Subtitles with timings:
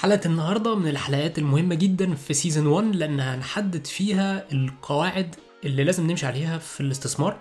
[0.00, 5.34] حلقة النهاردة من الحلقات المهمة جدا في season 1 لأن هنحدد فيها القواعد
[5.64, 7.38] اللي لازم نمشي عليها في الاستثمار.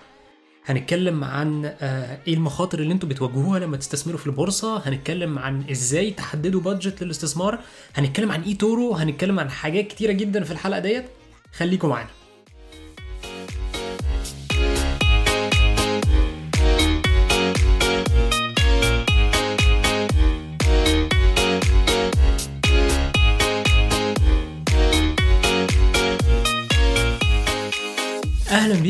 [0.66, 4.78] هنتكلم عن آه، إيه المخاطر اللي أنتوا بتواجهوها لما تستثمروا في البورصة.
[4.90, 7.60] هنتكلم عن إزاي تحددوا budget للاستثمار.
[7.96, 11.05] هنتكلم عن eToro هنتكلم عن حاجات كتيرة جدا في الحلقة ديت.
[11.54, 12.10] خليكم معانا.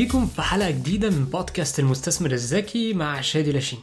[0.09, 3.79] بيكم في حلقة جديدة من بودكاست المستثمر الذكي مع شادي لاشين.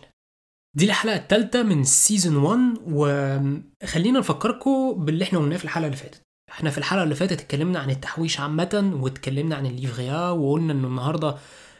[0.77, 6.21] دي الحلقة الثالثه من season 1 وخلينا نفكركم باللي إحنا قلناه في الحلقة اللي فاتت.
[6.51, 10.73] إحنا في الحلقة اللي فاتت اتكلمنا عن التحويش عامة واتكلمنا عن ال livret A وقلنا
[10.73, 11.37] إنه النهارده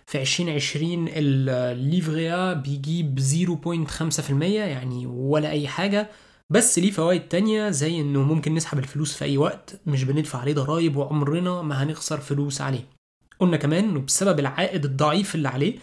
[0.07, 6.11] في 2020 ال livret A بيجيب 0.5% يعني ولا أي حاجة.
[6.51, 10.55] بس ليه فوائد تانية زي إنه ممكن نسحب الفلوس في أي وقت مش بندفع عليه
[10.55, 12.96] ضرايب وعمرنا ما هنخسر فلوس عليه.
[13.41, 15.79] قلنا كمان إنه بسبب العائد الضعيف اللي عليه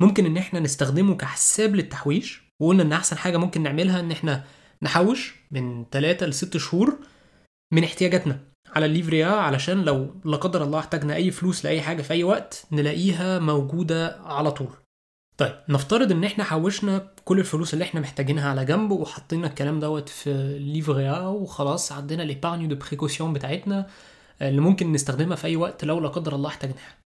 [0.00, 4.44] ممكن إن إحنا نستخدمه كحساب للتحويش وقلنا إن أحسن حاجة ممكن نعملها إن إحنا
[4.82, 6.98] نحوش من 3 ل 6 شهور
[7.72, 8.40] من احتياجاتنا
[8.76, 12.12] على ال livret A علشان لو لا قدر الله احتاجنا أي فلوس لأي حاجة في
[12.12, 14.68] أي وقت نلاقيها موجودة على طول.
[15.36, 20.08] طيب نفترض إن إحنا حوشنا كل الفلوس اللي إحنا محتاجينها على جنب وحطينا الكلام دوت
[20.08, 23.86] في livret A وخلاص عندنا l'épargne de précaution بتاعتنا
[24.42, 26.98] اللي ممكن نستخدمها في أي وقت لو لا قدر الله احتاجناها.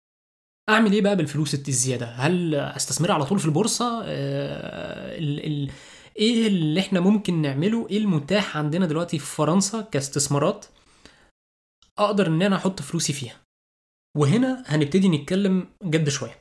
[0.69, 5.12] أعمل إيه بقى بالفلوس الزيادة؟ هل أستثمرها على طول في البورصة؟ آه،
[6.17, 10.67] إيه اللي إحنا ممكن نعمله؟ إيه المتاح عندنا دلوقتي في فرنسا كاستثمارات؟
[11.98, 13.36] أقدر إن أنا أحط فلوسي فيها.
[14.17, 16.39] وهنا هنبتدي نتكلم جد شوية.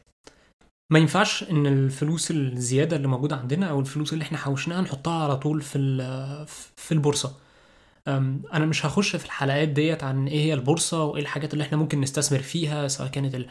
[0.92, 5.38] ما ينفعش إن الفلوس الزيادة اللي موجودة عندنا أو الفلوس اللي إحنا حوشناها نحطها على
[5.38, 5.78] طول في
[6.78, 7.38] في البورصة.
[8.08, 12.02] أنا مش هخش في الحلقات ديت عن إيه هي البورصة وإيه الحاجات اللي إحنا ممكن
[12.02, 13.46] نستثمر فيها سواء كانت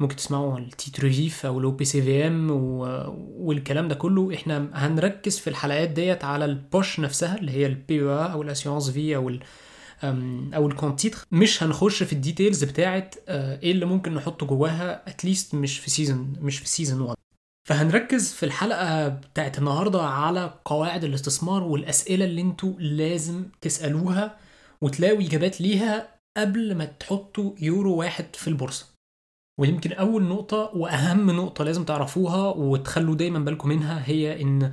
[0.00, 4.34] ممكن تسمعوا ال titres vifs أو les OPCVM والكلام ده كله.
[4.34, 8.47] إحنا هنركز في الحلقات ديت على ال poches نفسها اللي هي ال PEA أو ال
[8.47, 9.40] assurance vie أو ال
[10.54, 15.08] أو ال compte-titres مش هنخش في ال details بتاعت آه، إيه اللي ممكن نحطه جواها
[15.10, 17.16] at least مش في season مش في season 1
[17.70, 24.36] فهنركز في الحلقة بتاعت النهاردة على قواعد الاستثمار والأسئلة اللي أنتوا لازم تسألوها
[24.80, 28.86] وتلاقوا إجابات ليها قبل ما تحطوا يورو واحد في البورصة.
[29.60, 34.72] ويمكن أول نقطة وأهم نقطة لازم تعرفوها وتخلوا دايما بالكم منها هي إن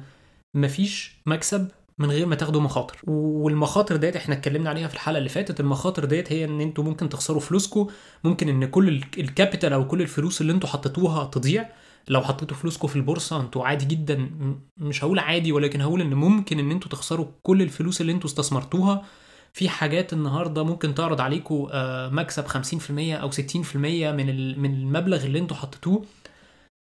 [0.55, 1.67] مفيش مكسب
[1.99, 2.99] من غير ما تاخدوا مخاطر.
[3.07, 5.59] والمخاطر ديت إحنا اتكلمنا عليها في الحلقة اللي فاتت.
[5.59, 7.87] المخاطر ديت هي إن أنتوا ممكن تخسروا فلوسكم
[8.23, 11.69] ممكن إن كل الكابيتال أو كل الفلوس اللي أنتوا حطيتوها تضيع.
[12.09, 14.29] لو حطيتوا فلوسكم في البورصة أنتوا عادي جدا
[14.77, 19.05] مش هقول عادي ولكن هقول ان ممكن ان أنتوا تخسروا كل الفلوس اللي أنتوا استثمرتوها.
[19.53, 25.39] في حاجات النهارده ممكن تعرض عليكم آه، مكسب 50% أو 60% من من المبلغ اللي
[25.39, 26.05] أنتوا حطيتوه.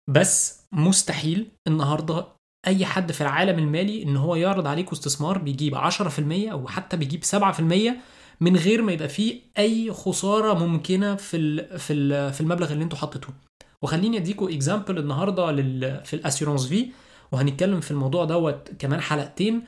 [0.08, 2.26] بس مستحيل النهارده
[2.66, 7.24] أي حد في العالم المالي إن هو يعرض عليكم استثمار بيجيب 10% أو حتى بيجيب
[7.24, 7.94] 7%
[8.40, 13.34] من غير ما يبقى فيه أي خسارة ممكنة في في في المبلغ اللي أنتوا حطيتوه.
[13.82, 16.86] وخليني اديكم example النهارده لل في ال assurance vie
[17.32, 19.62] وهنتكلم في الموضوع دوت كمان حلقتين.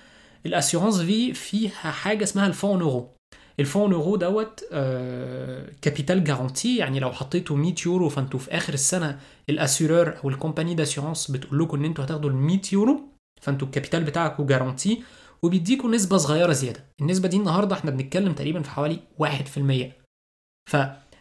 [0.47, 3.09] ال assurance vie فيها حاجة اسمها ال fonds euro.
[3.61, 8.75] ال fonds euro دوت آه capital garanti يعني لو حطيتوا 100 يورو فانتوا في آخر
[8.75, 9.19] السنة
[9.51, 13.01] ال assureur أو ال compagnie d'assurance بتقول لكم إن أنتوا هتاخدوا ال 100 يورو
[13.41, 15.03] فانتوا ال capital بتاعكم garanti
[15.43, 16.85] وبيديكوا نسبة صغيرة زيادة.
[17.01, 19.23] النسبة دي النهارده إحنا بنتكلم تقريبا في حوالي 1%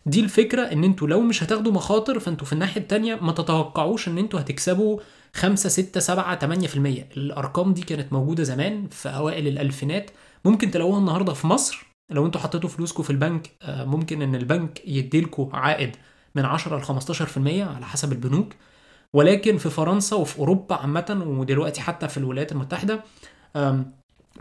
[0.06, 4.17] فدي الفكرة إن أنتوا لو مش هتاخدوا مخاطر فانتوا في الناحية التانية ما تتوقعوش إن
[4.17, 5.00] أنتوا هتكسبوا
[5.34, 6.78] 5 6 7 8%
[7.17, 10.11] الأرقام دي كانت موجودة زمان في أوائل الألفينات.
[10.45, 11.85] ممكن تلاقوها النهارده في مصر.
[12.09, 15.95] لو أنتوا حطيتوا فلوسكم في البنك آه، ممكن إن البنك يديلكوا عائد
[16.35, 18.53] من 10 ل 15% على حسب البنوك.
[19.13, 23.03] ولكن في فرنسا وفي أوروبا عامة ودلوقتي حتى في الولايات المتحدة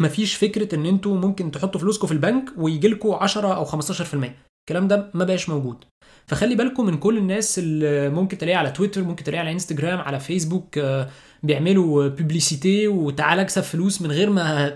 [0.00, 4.89] مفيش فكرة إن أنتوا ممكن تحطوا فلوسكم في البنك ويجي لكم 10 أو 15% الكلام
[4.89, 5.85] ده ما بقاش موجود.
[6.27, 10.21] فخلي بالكم من كل الناس اللي ممكن تلاقيها على تويتر ممكن تلاقيها على انستجرام على
[10.21, 11.09] فيسبوك آه،
[11.43, 14.69] بيعملوا publicité وتعالى اكسب فلوس من غير ما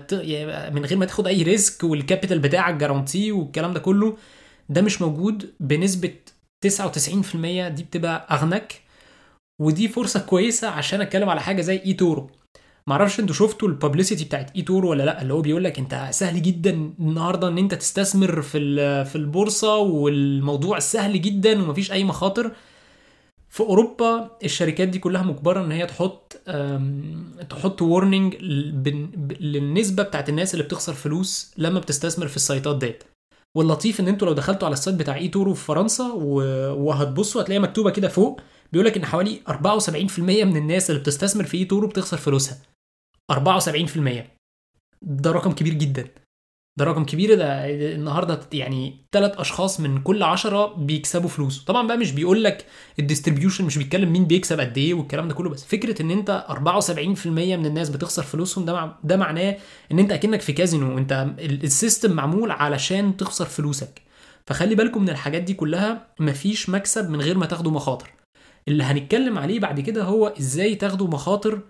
[0.69, 4.17] من غير ما تاخد أي risque وال capital بتاعك garanti والكلام ده كله.
[4.69, 6.13] ده مش موجود بنسبة
[6.67, 6.67] 99%
[7.67, 8.81] دي بتبقى arnaque
[9.61, 12.29] ودي فرصة كويسة عشان أتكلم على حاجة زي eToro
[12.89, 16.41] معرفش أنتوا شفتوا ال publicité بتاعت eToro ولا لا اللي هو بيقول لك انت سهل
[16.41, 18.59] جدا النهارده إن انت تستثمر في
[19.05, 22.51] في البورصة والموضوع سهل جدا ومفيش أي مخاطر.
[23.49, 26.41] في أوروبا الشركات دي كلها مجبرة إن هي تحط
[27.49, 28.35] تحط warning
[29.39, 33.03] للنسبة بتاعت الناس اللي بتخسر فلوس لما بتستثمر في السايتات ديت.
[33.57, 37.89] واللطيف إن أنتوا لو دخلتوا على ال site بتاع eToro في فرنسا وهتبصوا هتلاقيها مكتوبة
[37.91, 38.41] كده فوق
[38.73, 42.57] بيقول لك إن حوالي 74% من الناس اللي بتستثمر في eToro بتخسر فلوسها.
[43.31, 44.23] 74%
[45.01, 46.07] ده رقم كبير جدا.
[46.77, 51.63] ده رقم كبير ده النهارده يعني ثلاث أشخاص من كل عشرة بيكسبوا فلوس.
[51.63, 52.65] طبعا بقى مش بيقول لك
[52.99, 56.45] ال distribution مش بيتكلم مين بيكسب قد إيه والكلام ده كله بس فكرة إن أنت
[56.49, 58.99] 74% من الناس بتخسر فلوسهم ده مع...
[59.03, 59.57] ده معناه
[59.91, 60.97] إن أنت أكنك في كازينو.
[60.97, 64.01] أنت ال- ال system معمول علشان تخسر فلوسك.
[64.47, 68.13] فخلي بالكم من الحاجات دي كلها مفيش مكسب من غير ما تاخدوا مخاطر.
[68.67, 71.61] اللي هنتكلم عليه بعد كده هو إزاي تاخدوا مخاطر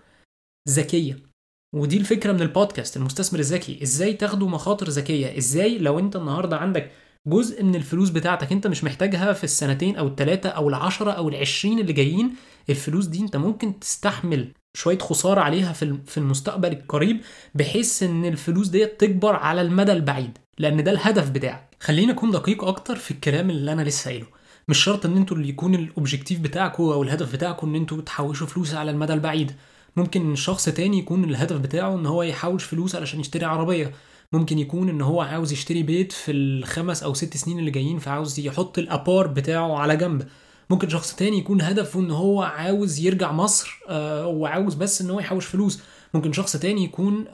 [0.70, 1.35] ذكية.
[1.76, 3.84] ودي الفكرة من البودكاست المستثمر الذكي.
[3.84, 6.92] إزاي تاخدوا مخاطر ذكية؟ إزاي لو أنت النهارده عندك
[7.28, 11.80] جزء من الفلوس بتاعتك أنت مش محتاجها في السنتين أو الثلاثه أو العشرة أو العشرين
[11.80, 12.36] اللي جايين
[12.70, 17.22] الفلوس دي أنت ممكن تستحمل شوية خسارة عليها في في المستقبل القريب
[17.56, 21.76] بحيث إن الفلوس ديت تكبر على المدى البعيد لأن ده الهدف بتاعك.
[21.80, 24.28] خلينا أكون دقيق أكتر في الكلام اللي أنا لسه قايله.
[24.68, 28.48] مش شرط إن أنتوا اللي يكون ال objective بتاعكم أو الهدف بتاعكم إن أنتوا تحوشوا
[28.48, 29.52] فلوس على المدى البعيد.
[29.96, 33.92] ممكن شخص تاني يكون الهدف بتاعه إن هو يحوش فلوس علشان يشتري عربية.
[34.34, 38.40] ممكن يكون إن هو عاوز يشتري بيت في الخمس أو ست سنين اللي جايين فعاوز
[38.40, 40.28] يحط الأبار بتاعه على جنب.
[40.70, 45.20] ممكن شخص تاني يكون هدفه إن هو عاوز يرجع مصر آه وعاوز بس إن هو
[45.20, 45.80] يحوش فلوس.
[46.14, 47.26] ممكن شخص تاني يكون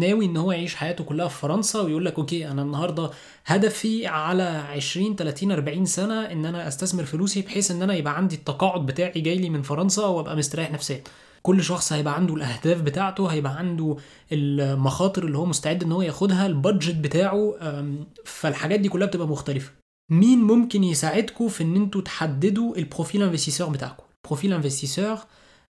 [0.00, 3.10] ناوي إن هو يعيش حياته كلها في فرنسا ويقول لك أوكي أنا النهارده
[3.46, 8.34] هدفي على 20 30 40 سنة إن أنا أستثمر فلوسي بحيث إن أنا يبقى عندي
[8.36, 11.02] التقاعد بتاعي جاي لي من فرنسا وأبقى مستريح نفسيا.
[11.42, 13.96] كل شخص هيبقى عنده الأهداف بتاعته هيبقى عنده
[14.32, 17.54] المخاطر اللي هو مستعد إن هو ياخدها ال budget بتاعه
[18.24, 19.70] فالحاجات دي كلها بتبقى مختلفة.
[20.10, 25.18] مين ممكن يساعدكم في إن أنتوا تحددوا ال profil investisseur بتاعكم؟ ال profil investisseur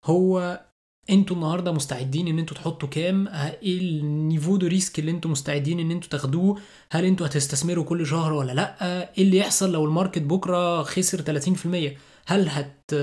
[0.06, 0.62] هو
[1.10, 5.80] أنتوا النهارده مستعدين إن أنتوا تحطوا كام؟ إيه ال niveau de risque اللي أنتوا مستعدين
[5.80, 6.60] إن أنتوا تاخدوه؟
[6.92, 8.76] هل أنتوا هتستثمروا كل شهر ولا لأ؟
[9.18, 11.92] إيه اللي يحصل لو ال market بكرة خسر 30%
[12.32, 12.94] هل هت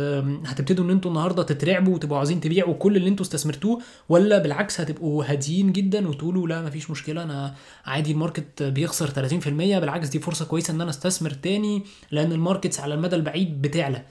[0.46, 5.24] هتبتدوا إن أنتوا النهارده تترعبوا وتبقوا عايزين تبيعوا كل اللي أنتوا استثمرتوه ولا بالعكس هتبقوا
[5.24, 7.54] هاديين جدا وتقولوا لا مفيش مشكلة أنا
[7.84, 12.38] عادي ال market بيخسر 30% بالعكس دي فرصة كويسة إن أنا استثمر تاني لأن ال
[12.38, 14.04] markets على المدى البعيد بتعلى.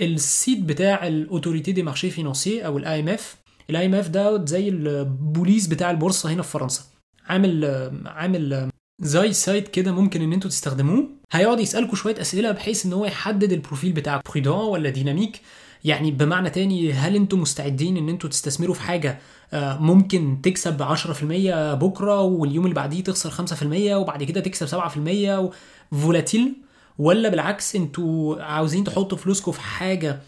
[0.00, 3.36] ال site بتاع ال Autorité des marchés financiers أو ال AMF
[3.70, 6.82] ال AMF ده زي البوليس بتاع البورصة هنا في فرنسا.
[7.26, 7.64] عامل
[8.06, 8.70] عامل
[9.02, 11.19] زي site كده ممكن إن أنتوا تستخدموه.
[11.32, 15.40] هيقعد يسالكم شوية أسئلة بحيث إن هو يحدد ال profil بتاعك prudent ولا dynamique
[15.84, 19.18] يعني بمعنى تاني هل أنتوا مستعدين إن أنتوا تستثمروا في حاجة؟
[19.52, 25.50] آه، ممكن تكسب 10% بكرة واليوم اللي بعديه تخسر 5% وبعد كده تكسب 7%
[25.92, 26.54] volatile
[26.98, 30.20] ولا بالعكس أنتوا عاوزين تحطوا فلوسكم في حاجة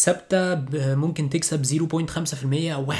[0.00, 0.54] ثابتة
[0.94, 2.94] ممكن تكسب 0.5% أو 1%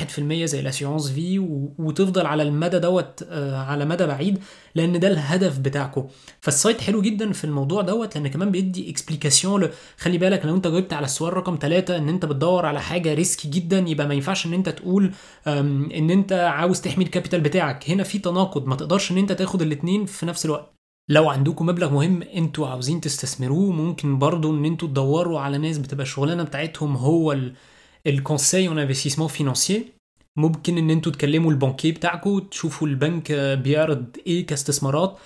[0.45, 1.39] زي ال assurance vie
[1.79, 4.39] وتفضل على المدى دوت آه، على مدى بعيد
[4.75, 6.07] لأن ده الهدف بتاعكم
[6.41, 9.69] فال site حلو جدا في الموضوع دوت لأن كمان بيدي explications
[9.99, 13.49] خلي بالك لو أنت جاوبت على السؤال رقم ثلاثة إن أنت بتدور على حاجة risky
[13.49, 15.13] جدا يبقى ما ينفعش إن أنت تقول
[15.47, 17.91] إن أنت عاوز تحمي ال capital بتاعك.
[17.91, 20.80] هنا في تناقض ما تقدرش إن أنت تاخد الاثنين في نفس الوقت.
[21.11, 26.03] لو عندكم مبلغ مهم أنتوا عاوزين تستثمروه ممكن برضو ان أنتوا تدوروا على ناس بتبقى
[26.03, 27.37] الشغلانة بتاعتهم هو
[28.07, 29.85] ال conseil en investissement financier
[30.37, 35.19] ممكن ان أنتوا تكلموا البنكي بتاعكم تشوفوا البنك بيعرض إيه كاستثمارات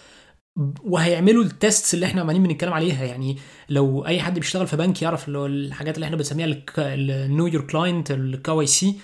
[0.85, 3.05] وهيعملوا ال tests اللي إحنا عمالين بنتكلم عليها.
[3.05, 3.39] يعني
[3.69, 8.51] لو اي حد بيشتغل في بنك يعرف الحاجات اللي إحنا بنسميها ال know your client
[8.51, 8.95] ال KYC.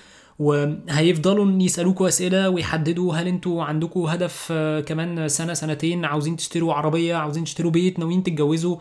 [0.41, 7.15] وهيفضلوا يسألوكوا أسئلة ويحددوا هل أنتوا عندكم هدف آه، كمان سنة سنتين عاوزين تشتروا عربية
[7.15, 8.77] عاوزين تشتروا بيت ناويين تتجوزوا.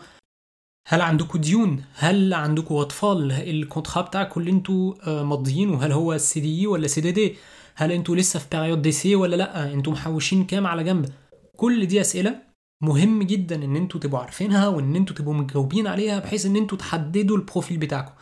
[0.88, 6.18] هل عندكم ديون؟ هل عندكم أطفال؟ ال contrat بتاعكم اللي أنتوا آه، ماضيينه هل هو
[6.18, 7.36] CDI ولا CDD؟
[7.74, 11.08] هل أنتوا لسه في période d'essai ولا لأ؟ أنتوا محوشين كام على جنب؟
[11.56, 12.36] كل دي أسئلة
[12.82, 17.36] مهم جدا إن أنتوا تبقوا عارفينها وإن أنتوا تبقوا مجاوبين عليها بحيث إن أنتوا تحددوا
[17.36, 18.12] ال profil بتاعكم.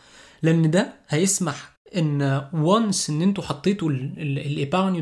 [0.41, 5.01] لأن ده هيسمح إن once إن أنتوا حطيتوا ال épargne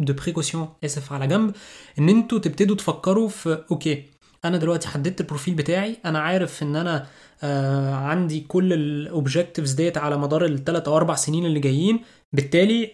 [0.00, 1.54] de précaution آسف على جنب
[1.98, 4.02] إن أنتوا تبتدوا تفكروا في okay
[4.44, 7.06] أنا دلوقتي حددت ال profil بتاعي أنا عارف إن أنا
[7.42, 12.00] آه عندي كل ال objectives ديت على مدار الثلاث أو أربع سنين اللي جايين.
[12.32, 12.90] بالتالي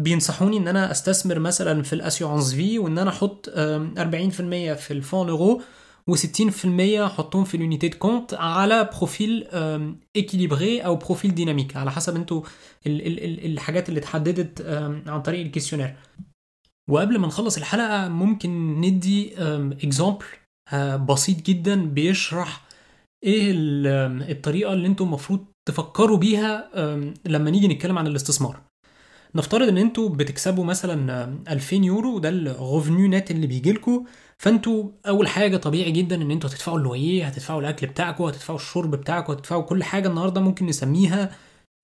[0.00, 4.90] بينصحوني إن أنا أستثمر مثلا في ال assurance vie وإن أنا أحط آم، 40% في
[4.90, 5.62] ال fonds euro
[6.10, 9.46] و60% احطهم في ال unités de compte على profil
[10.16, 12.42] équilibré أو profil dynamique على حسب أنتوا
[12.86, 14.62] ال- ال- ال- الحاجات اللي اتحددت
[15.06, 15.96] عن طريق ال questionnaire
[16.90, 19.34] وقبل ما نخلص الحلقة ممكن ندي
[19.84, 20.24] example
[21.08, 22.62] بسيط جدا بيشرح
[23.24, 26.70] إيه ال- الطريقة اللي أنتم المفروض تفكروا بيها
[27.26, 28.60] لما نيجي نتكلم عن الاستثمار.
[29.36, 34.04] نفترض ان أنتوا بتكسبوا مثلا 2000 يورو ده ال revenu net اللي بيجي لكم
[34.38, 38.90] فانتوا أول حاجة طبيعي جدا إن أنتوا هتدفعوا ال loyer هتدفعوا الأكل بتاعكم هتدفعوا الشرب
[38.94, 41.30] بتاعكم هتدفعوا كل حاجة النهارده ممكن نسميها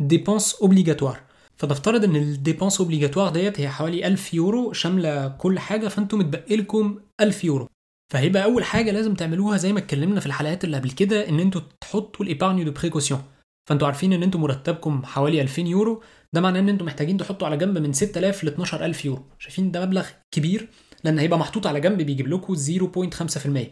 [0.00, 1.20] dépenses obligatoires
[1.56, 6.56] فنفترض إن ال dépenses obligatoires ديت هي حوالي 1000 يورو شاملة كل حاجة فانتوا متبقي
[6.56, 7.68] لكم 1000 يورو.
[8.12, 11.60] فهيبقى أول حاجة لازم تعملوها زي ما اتكلمنا في الحلقات اللي قبل كده إن أنتوا
[11.80, 13.22] تحطوا ال épargne de précaution
[13.68, 16.02] فانتوا عارفين إن أنتوا مرتبكم حوالي 2000 يورو.
[16.34, 19.22] ده معناه إن أنتوا محتاجين تحطوا على جنب من 6000 ل 12000 يورو.
[19.38, 20.68] شايفين ده مبلغ كبير؟
[21.04, 23.70] لأن هيبقى محطوط على جنب بيجيب لكم 0.5%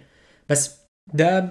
[0.49, 0.81] بس
[1.15, 1.51] ده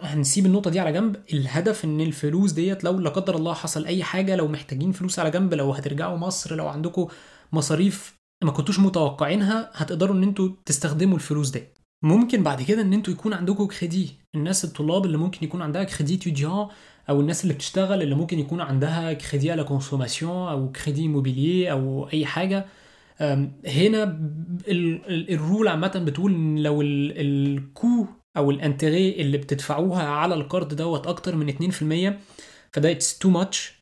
[0.00, 1.16] هنسيب النقطة دي على جنب.
[1.32, 5.30] الهدف إن الفلوس ديت لو لا قدر الله حصل أي حاجة لو محتاجين فلوس على
[5.30, 7.08] جنب لو هترجعوا مصر لو عندكم
[7.52, 11.62] مصاريف ما كنتوش متوقعينها هتقدروا إن أنتوا تستخدموا الفلوس دي.
[12.04, 14.10] ممكن بعد كده إن أنتوا يكون عندكم كريدي.
[14.34, 16.68] الناس الطلاب اللي ممكن يكون عندها كريدي توديان
[17.10, 21.70] أو الناس اللي بتشتغل اللي ممكن يكون عندها crédit à la consommation أو crédit immobilier
[21.70, 22.66] أو أي حاجة.
[23.66, 24.18] هنا
[24.68, 30.74] ال rule عامة بتقول إن لو ال coût أو ال intérêt اللي بتدفعوها على القرض
[30.74, 32.14] دوت أكتر من 2%
[32.72, 33.74] فده it's too much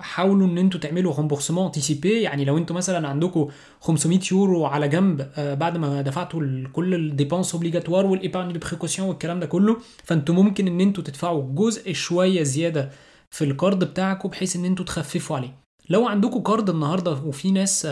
[0.00, 3.48] حاولوا إن أنتوا تعملوا remboursement anticipé يعني لو أنتوا مثلا عندكم
[3.80, 6.42] 500 يورو على جنب uh, بعد ما دفعتوا
[6.72, 11.04] كل ال dépenses obligatoires وال épargne de précaution والكلام ده كله فأنتوا ممكن إن أنتوا
[11.04, 12.90] تدفعوا جزء شوية زيادة
[13.30, 15.54] في القرض بتاعكم بحيث إن أنتوا تخففوا عليه.
[15.90, 17.90] لو عندكم قرض النهارده وفي ناس uh,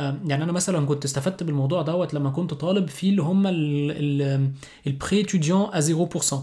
[0.00, 3.46] يعني أنا مثلا كنت استفدت بالموضوع دوت لما كنت طالب في اللي هم
[4.86, 6.34] ال prêt étudiant à 0%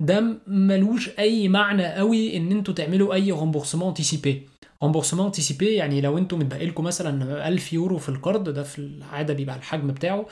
[0.00, 4.48] ده ملوش أي معنى قوي إن أنتوا تعملوا أي remboursement anticipé
[4.82, 9.34] remboursement anticipé يعني لو أنتوا متبقي لكم مثلا 1000 يورو في القرض ده في العادة
[9.34, 10.26] بيبقى الحجم بتاعه.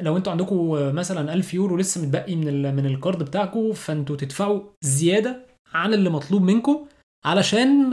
[0.00, 5.46] لو أنتوا عندكم مثلا 1000 يورو لسه متبقي من من القرض بتاعكم فأنتوا تدفعوا زيادة
[5.72, 6.86] عن اللي مطلوب منكم
[7.24, 7.90] علشان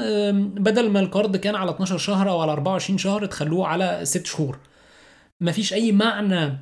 [0.55, 4.59] بدل ما القرض كان على 12 شهر أو على 24 شهر تخلوه على 6 شهور.
[5.41, 6.57] مفيش أي معنى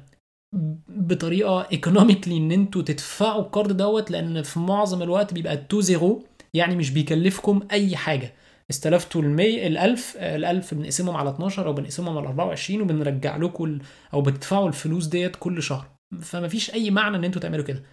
[0.87, 6.75] بطريقة economically إن أنتوا تدفعوا القرض دوت لأن في معظم الوقت بيبقى taux zéro يعني
[6.75, 8.33] مش بيكلفكم أي حاجة.
[8.69, 13.79] استلفتوا ال mille الألف الألف بنقسمهم على 12 أو بنقسمهم على 24 وبنرجع لكم
[14.13, 15.87] أو بتدفعوا الفلوس ديت كل شهر.
[16.21, 17.83] فمفيش أي معنى إن أنتوا تعملوا كده.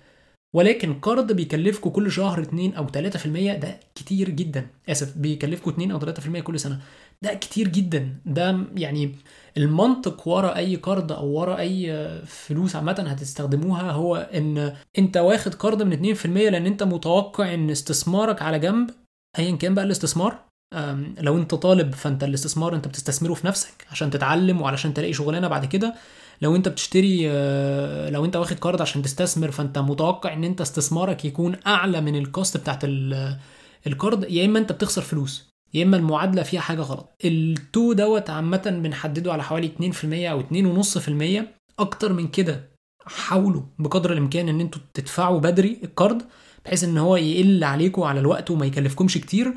[0.57, 4.67] ولكن قرض بيكلفكم كل شهر 2 أو 3% ده كتير جدا.
[4.89, 6.81] آسف بيكلفكم 2 أو 3% كل سنة.
[7.23, 8.15] ده كتير جدا.
[8.27, 9.15] ده يعني
[9.57, 15.83] المنطق ورا أي قرض أو ورا أي فلوس عامة هتستخدموها هو إن أنت واخد قرض
[15.83, 18.91] من 2% لأن أنت متوقع إن استثمارك على جنب
[19.39, 20.39] ايا كان بقى الاستثمار.
[21.19, 25.65] لو أنت طالب فأنت الاستثمار أنت بتستثمره في نفسك عشان تتعلم وعلشان تلاقي شغلانة بعد
[25.65, 25.95] كده.
[26.43, 27.27] لو انت بتشتري
[28.11, 32.25] لو انت واخد قرض عشان تستثمر فانت متوقع ان انت استثمارك يكون اعلى من ال
[32.25, 32.81] cost بتاعت
[33.87, 37.15] القرض يا اما انت بتخسر فلوس يا اما المعادلة فيها حاجة غلط.
[37.25, 40.43] ال taux دوت عامة بنحدده على حوالي 2% أو
[41.43, 41.45] 2.5%
[41.79, 42.69] أكتر من كده
[43.07, 46.23] حاولوا بقدر الإمكان إن أنتوا تدفعوا بدري القرض
[46.65, 49.55] بحيث إن هو يقل عليكم على الوقت وما يكلفكمش كتير.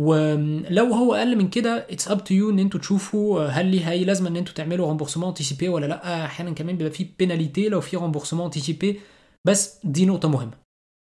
[0.00, 4.04] ولو هو أقل من كده it's up to you ان أنتوا تشوفوا هل ليه اي
[4.04, 7.96] لازمه ان أنتوا تعملوا remboursement anticipé ولا لا أحيانا كمان بيبقى في pénalité لو في
[7.96, 9.00] remboursement anticipé
[9.44, 10.52] بس دي نقطه مهمه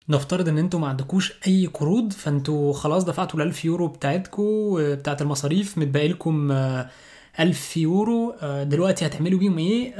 [0.09, 5.21] نفترض ان أنتوا ما عندكوش اي قروض فانتوا خلاص دفعتوا ال 1000 يورو بتاعتكم بتاعت
[5.21, 6.51] المصاريف متبقي لكم
[7.39, 9.93] 1000 يورو دلوقتي هتعملوا بيهم إيه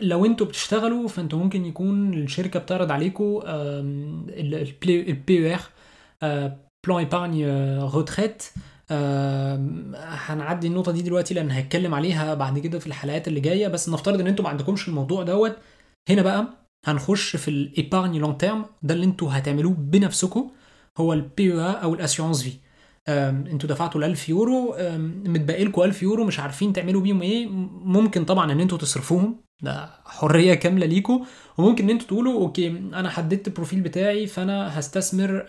[0.00, 3.40] لو أنتوا بتشتغلوا فانتوا ممكن يكون الشركة بتعرض عليكم
[4.78, 6.52] ال PER
[6.86, 7.46] plan épargne
[7.78, 8.42] retraite
[10.26, 13.68] هنعدي النقطة دي دلوقتي لأن هتكلم عليها بعد كده في الحلقات اللي جاية.
[13.68, 15.56] بس نفترض إن أنتوا ما عندكمش الموضوع دوت.
[16.08, 16.46] هنا بقى
[16.86, 18.64] هنخش في ال épargne long terme.
[18.82, 20.50] ده اللي أنتوا هتعملوه بنفسكم.
[20.98, 22.52] هو ال PEA أو ال assurance vie
[23.08, 24.76] أنتوا دفعتوا ال 1000 يورو.
[25.24, 26.24] متبقي لكم 1000 يورو.
[26.24, 27.46] مش عارفين تعملوا بيهم إيه.
[27.84, 29.36] ممكن طبعا إن أنتوا تصرفوهم.
[29.62, 31.24] ده حرية كاملة ليكم
[31.58, 35.46] وممكن إن أنتوا تقولوا okay أنا حددت ال profil بتاعي فأنا هستثمر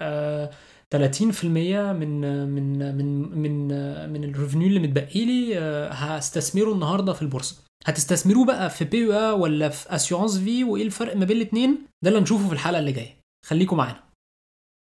[0.94, 3.68] 30% من من من من
[4.14, 5.58] من ال revenue اللي متبقي لي
[5.92, 7.56] هستثمره النهارده في البورصة.
[7.86, 12.10] هتستثمروه بقى في بي أو ولا في اسيورنس في وإيه الفرق ما بين الاثنين ده
[12.10, 13.18] اللي هنشوفه في الحلقة اللي جاية.
[13.46, 14.00] خليكم معانا.